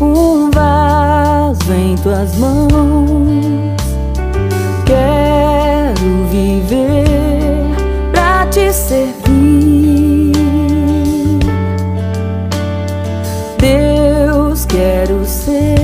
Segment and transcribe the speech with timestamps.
[0.00, 2.68] um vaso em tuas mãos.
[4.86, 7.04] Quero viver
[8.12, 10.32] pra te servir.
[13.58, 15.76] Deus, quero ser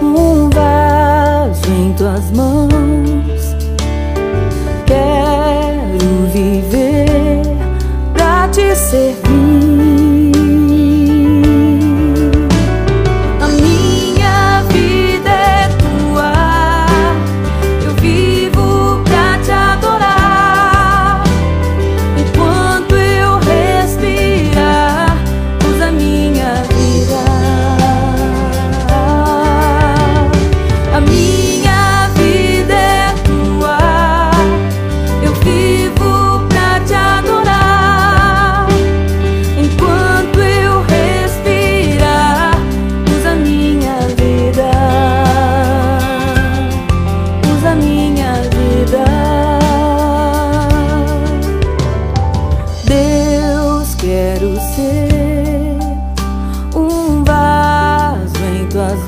[0.00, 3.56] um vaso em tuas mãos.
[4.86, 7.42] Quero viver
[8.14, 9.23] pra te servir.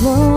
[0.02, 0.35] alone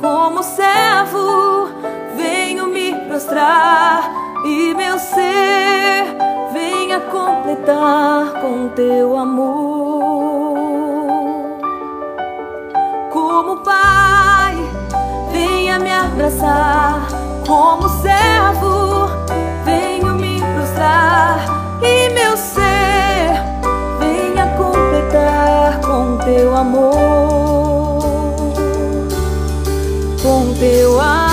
[0.00, 1.68] como servo,
[2.16, 4.10] venho me prostrar
[4.44, 6.04] e meu ser
[6.52, 10.54] venha completar com teu amor.
[13.12, 14.56] Como pai,
[15.32, 17.06] venha me abraçar,
[17.46, 18.83] como servo,
[30.44, 31.23] com teu amor.